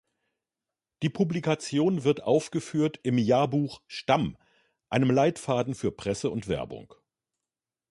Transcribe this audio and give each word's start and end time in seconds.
Die 1.03 1.09
Publikation 1.11 2.03
wird 2.03 2.23
aufgeführt 2.23 2.99
im 3.03 3.19
Jahrbuch 3.19 3.83
"Stamm", 3.85 4.35
einem 4.89 5.11
Leitfaden 5.11 5.75
für 5.75 5.91
Presse 5.91 6.31
und 6.31 6.47
Werbung. 6.47 6.95